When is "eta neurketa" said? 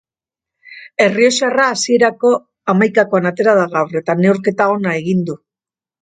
4.03-4.71